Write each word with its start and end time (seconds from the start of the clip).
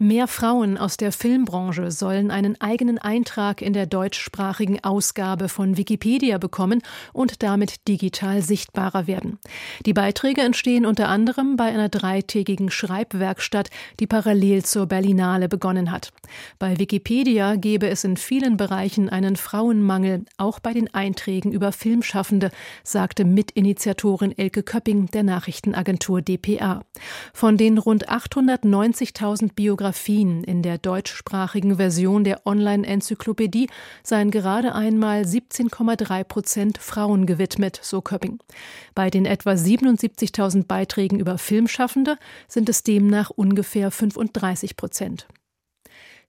Mehr 0.00 0.28
Frauen 0.28 0.78
aus 0.78 0.96
der 0.96 1.10
Filmbranche 1.10 1.90
sollen 1.90 2.30
einen 2.30 2.60
eigenen 2.60 2.98
Eintrag 2.98 3.60
in 3.60 3.72
der 3.72 3.86
deutschsprachigen 3.86 4.78
Ausgabe 4.84 5.48
von 5.48 5.76
Wikipedia 5.76 6.38
bekommen 6.38 6.82
und 7.12 7.42
damit 7.42 7.88
digital 7.88 8.40
sichtbarer 8.40 9.08
werden. 9.08 9.40
Die 9.86 9.92
Beiträge 9.92 10.42
entstehen 10.42 10.86
unter 10.86 11.08
anderem 11.08 11.56
bei 11.56 11.64
einer 11.64 11.88
dreitägigen 11.88 12.70
Schreibwerkstatt, 12.70 13.70
die 13.98 14.06
parallel 14.06 14.64
zur 14.64 14.86
Berlinale 14.86 15.48
begonnen 15.48 15.90
hat. 15.90 16.12
Bei 16.60 16.78
Wikipedia 16.78 17.56
gebe 17.56 17.88
es 17.88 18.04
in 18.04 18.16
vielen 18.16 18.56
Bereichen 18.56 19.08
einen 19.08 19.34
Frauenmangel, 19.34 20.26
auch 20.36 20.60
bei 20.60 20.74
den 20.74 20.94
Einträgen 20.94 21.50
über 21.50 21.72
Filmschaffende, 21.72 22.52
sagte 22.84 23.24
Mitinitiatorin 23.24 24.38
Elke 24.38 24.62
Köpping 24.62 25.06
der 25.06 25.24
Nachrichtenagentur 25.24 26.22
dpa. 26.22 26.82
Von 27.34 27.56
den 27.56 27.78
rund 27.78 28.08
890.000 28.08 29.54
Biografien 29.54 29.87
Biografien 29.88 30.44
in 30.44 30.60
der 30.60 30.76
deutschsprachigen 30.76 31.76
Version 31.76 32.22
der 32.22 32.46
Online-Enzyklopädie 32.46 33.70
seien 34.02 34.30
gerade 34.30 34.74
einmal 34.74 35.22
17,3 35.22 36.24
Prozent 36.24 36.76
Frauen 36.76 37.24
gewidmet, 37.24 37.80
so 37.82 38.02
Köpping. 38.02 38.38
Bei 38.94 39.08
den 39.08 39.24
etwa 39.24 39.52
77.000 39.52 40.66
Beiträgen 40.66 41.18
über 41.18 41.38
Filmschaffende 41.38 42.18
sind 42.48 42.68
es 42.68 42.82
demnach 42.82 43.30
ungefähr 43.30 43.90
35 43.90 44.76
Prozent. 44.76 45.26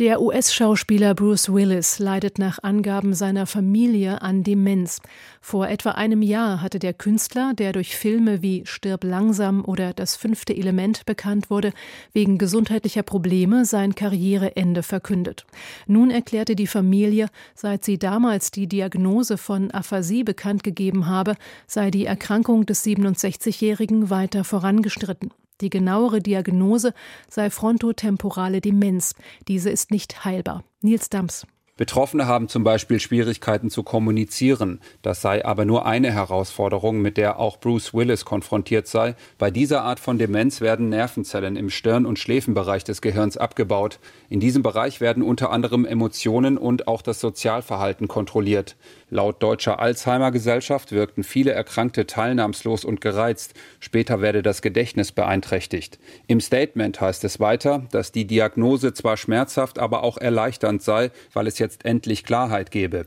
Der 0.00 0.22
US-Schauspieler 0.22 1.14
Bruce 1.14 1.52
Willis 1.52 1.98
leidet 1.98 2.38
nach 2.38 2.58
Angaben 2.62 3.12
seiner 3.12 3.44
Familie 3.44 4.22
an 4.22 4.42
Demenz. 4.42 5.02
Vor 5.42 5.68
etwa 5.68 5.90
einem 5.90 6.22
Jahr 6.22 6.62
hatte 6.62 6.78
der 6.78 6.94
Künstler, 6.94 7.52
der 7.52 7.74
durch 7.74 7.94
Filme 7.94 8.40
wie 8.40 8.64
Stirb 8.64 9.04
langsam 9.04 9.62
oder 9.62 9.92
Das 9.92 10.16
fünfte 10.16 10.56
Element 10.56 11.04
bekannt 11.04 11.50
wurde, 11.50 11.74
wegen 12.14 12.38
gesundheitlicher 12.38 13.02
Probleme 13.02 13.66
sein 13.66 13.94
Karriereende 13.94 14.82
verkündet. 14.82 15.44
Nun 15.86 16.10
erklärte 16.10 16.56
die 16.56 16.66
Familie, 16.66 17.26
seit 17.54 17.84
sie 17.84 17.98
damals 17.98 18.50
die 18.50 18.68
Diagnose 18.68 19.36
von 19.36 19.70
Aphasie 19.70 20.24
bekannt 20.24 20.62
gegeben 20.62 21.08
habe, 21.08 21.36
sei 21.66 21.90
die 21.90 22.06
Erkrankung 22.06 22.64
des 22.64 22.86
67-Jährigen 22.86 24.08
weiter 24.08 24.44
vorangestritten. 24.44 25.30
Die 25.60 25.70
genauere 25.70 26.20
Diagnose 26.20 26.94
sei 27.28 27.50
frontotemporale 27.50 28.60
Demenz. 28.60 29.14
Diese 29.48 29.70
ist 29.70 29.90
nicht 29.90 30.24
heilbar. 30.24 30.64
Nils 30.80 31.10
Dams. 31.10 31.46
Betroffene 31.80 32.26
haben 32.26 32.48
zum 32.48 32.62
Beispiel 32.62 33.00
Schwierigkeiten 33.00 33.70
zu 33.70 33.82
kommunizieren. 33.82 34.80
Das 35.00 35.22
sei 35.22 35.46
aber 35.46 35.64
nur 35.64 35.86
eine 35.86 36.12
Herausforderung, 36.12 37.00
mit 37.00 37.16
der 37.16 37.40
auch 37.40 37.58
Bruce 37.58 37.94
Willis 37.94 38.26
konfrontiert 38.26 38.86
sei. 38.86 39.14
Bei 39.38 39.50
dieser 39.50 39.80
Art 39.82 39.98
von 39.98 40.18
Demenz 40.18 40.60
werden 40.60 40.90
Nervenzellen 40.90 41.56
im 41.56 41.70
Stirn- 41.70 42.04
und 42.04 42.18
Schläfenbereich 42.18 42.84
des 42.84 43.00
Gehirns 43.00 43.38
abgebaut. 43.38 43.98
In 44.28 44.40
diesem 44.40 44.62
Bereich 44.62 45.00
werden 45.00 45.22
unter 45.22 45.52
anderem 45.52 45.86
Emotionen 45.86 46.58
und 46.58 46.86
auch 46.86 47.00
das 47.00 47.18
Sozialverhalten 47.18 48.08
kontrolliert. 48.08 48.76
Laut 49.08 49.42
Deutscher 49.42 49.80
Alzheimer 49.80 50.32
Gesellschaft 50.32 50.92
wirkten 50.92 51.24
viele 51.24 51.52
Erkrankte 51.52 52.06
teilnahmslos 52.06 52.84
und 52.84 53.00
gereizt. 53.00 53.54
Später 53.80 54.20
werde 54.20 54.42
das 54.42 54.60
Gedächtnis 54.60 55.12
beeinträchtigt. 55.12 55.98
Im 56.26 56.40
Statement 56.40 57.00
heißt 57.00 57.24
es 57.24 57.40
weiter, 57.40 57.86
dass 57.90 58.12
die 58.12 58.26
Diagnose 58.26 58.92
zwar 58.92 59.16
schmerzhaft, 59.16 59.78
aber 59.78 60.04
auch 60.04 60.18
erleichternd 60.18 60.82
sei, 60.82 61.10
weil 61.32 61.46
es 61.46 61.58
jetzt 61.58 61.69
endlich 61.84 62.24
Klarheit 62.24 62.70
gebe. 62.70 63.06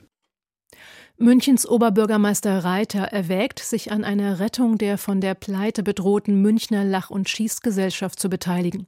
Münchens 1.20 1.68
Oberbürgermeister 1.68 2.64
Reiter 2.64 3.04
erwägt, 3.04 3.60
sich 3.60 3.92
an 3.92 4.04
einer 4.04 4.40
Rettung 4.40 4.80
der 4.80 4.98
von 4.98 5.22
der 5.22 5.36
Pleite 5.36 5.84
bedrohten 5.84 6.42
Münchner 6.42 6.84
Lach- 6.84 7.12
und 7.12 7.30
Schießgesellschaft 7.30 8.20
zu 8.20 8.30
beteiligen. 8.30 8.88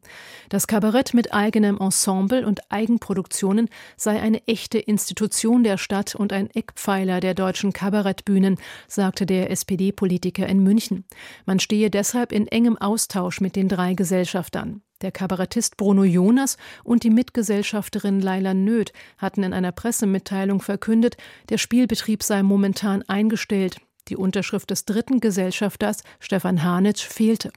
Das 0.50 0.66
Kabarett 0.66 1.14
mit 1.14 1.36
eigenem 1.36 1.78
Ensemble 1.78 2.46
und 2.46 2.72
Eigenproduktionen 2.72 3.70
sei 3.96 4.20
eine 4.20 4.46
echte 4.48 4.80
Institution 4.80 5.64
der 5.64 5.78
Stadt 5.78 6.16
und 6.16 6.34
ein 6.34 6.50
Eckpfeiler 6.50 7.20
der 7.20 7.36
deutschen 7.36 7.74
Kabarettbühnen, 7.74 8.58
sagte 8.88 9.28
der 9.28 9.52
SPD-Politiker 9.52 10.48
in 10.48 10.64
München. 10.64 11.06
Man 11.46 11.60
stehe 11.60 11.92
deshalb 11.92 12.32
in 12.32 12.48
engem 12.48 12.76
Austausch 12.78 13.40
mit 13.40 13.56
den 13.56 13.70
drei 13.70 13.94
Gesellschaftern. 13.94 14.82
Der 15.02 15.12
Kabarettist 15.12 15.76
Bruno 15.78 16.04
Jonas 16.04 16.58
und 16.84 17.04
die 17.04 17.10
Mitgesellschafterin 17.10 18.22
Laila 18.22 18.54
Nöth 18.54 18.94
hatten 19.18 19.44
in 19.44 19.54
einer 19.54 19.74
Pressemitteilung 19.74 20.62
verkündet, 20.62 21.18
der 21.50 21.58
Spielbetrieb 21.58 22.24
sei 22.24 22.44
momentan 22.44 23.04
eingestellt. 23.04 23.78
Die 24.08 24.16
Unterschrift 24.16 24.70
des 24.70 24.86
dritten 24.86 25.20
Gesellschafters, 25.20 26.04
Stefan 26.20 26.64
Hanitsch, 26.64 27.04
fehlte. 27.06 27.52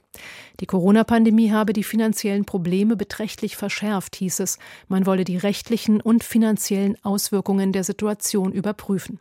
Die 0.59 0.65
Corona-Pandemie 0.65 1.51
habe 1.51 1.73
die 1.73 1.83
finanziellen 1.83 2.43
Probleme 2.43 2.95
beträchtlich 2.95 3.55
verschärft, 3.55 4.15
hieß 4.15 4.39
es. 4.39 4.57
Man 4.87 5.05
wolle 5.05 5.25
die 5.25 5.37
rechtlichen 5.37 6.01
und 6.01 6.23
finanziellen 6.23 6.97
Auswirkungen 7.03 7.71
der 7.71 7.83
Situation 7.83 8.51
überprüfen. 8.51 9.19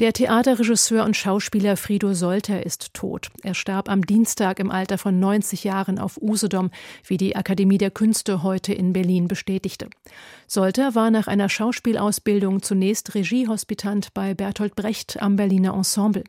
Der 0.00 0.14
Theaterregisseur 0.14 1.04
und 1.04 1.14
Schauspieler 1.14 1.76
Frido 1.76 2.14
Solter 2.14 2.64
ist 2.64 2.94
tot. 2.94 3.28
Er 3.42 3.52
starb 3.52 3.90
am 3.90 4.00
Dienstag 4.00 4.58
im 4.58 4.70
Alter 4.70 4.96
von 4.96 5.20
90 5.20 5.62
Jahren 5.64 5.98
auf 5.98 6.16
Usedom, 6.16 6.70
wie 7.04 7.18
die 7.18 7.36
Akademie 7.36 7.76
der 7.76 7.90
Künste 7.90 8.42
heute 8.42 8.72
in 8.72 8.94
Berlin 8.94 9.28
bestätigte. 9.28 9.90
Solter 10.46 10.94
war 10.94 11.10
nach 11.10 11.26
einer 11.26 11.50
Schauspielausbildung 11.50 12.62
zunächst 12.62 13.14
Regiehospitant 13.14 14.14
bei 14.14 14.32
Bertolt 14.32 14.74
Brecht 14.74 15.20
am 15.20 15.36
Berliner 15.36 15.74
Ensemble. 15.74 16.24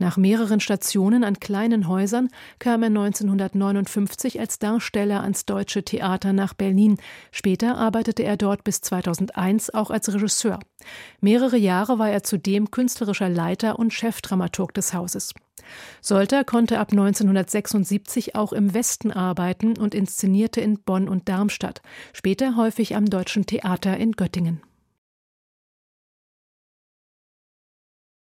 Nach 0.00 0.16
mehreren 0.16 0.58
Stationen 0.58 1.22
an 1.22 1.38
kleinen 1.38 1.86
Häusern 1.86 2.30
kam 2.58 2.82
er 2.82 2.88
1959 2.88 4.40
als 4.40 4.58
Darsteller 4.58 5.22
ans 5.22 5.46
Deutsche 5.46 5.84
Theater 5.84 6.32
nach 6.32 6.52
Berlin. 6.52 6.96
Später 7.30 7.76
arbeitete 7.76 8.24
er 8.24 8.36
dort 8.36 8.64
bis 8.64 8.80
2001 8.80 9.72
auch 9.72 9.90
als 9.90 10.12
Regisseur. 10.12 10.58
Mehrere 11.20 11.56
Jahre 11.56 11.98
war 11.98 12.10
er 12.10 12.22
zudem 12.22 12.70
künstlerischer 13.04 13.28
Leiter 13.28 13.78
und 13.78 13.92
Chefdramaturg 13.92 14.72
des 14.72 14.94
Hauses. 14.94 15.34
Solter 16.00 16.44
konnte 16.44 16.78
ab 16.78 16.88
1976 16.90 18.34
auch 18.34 18.52
im 18.52 18.72
Westen 18.72 19.10
arbeiten 19.12 19.76
und 19.76 19.94
inszenierte 19.94 20.60
in 20.60 20.78
Bonn 20.80 21.08
und 21.08 21.28
Darmstadt, 21.28 21.82
später 22.12 22.56
häufig 22.56 22.96
am 22.96 23.06
Deutschen 23.06 23.44
Theater 23.46 23.96
in 23.96 24.12
Göttingen. 24.12 24.62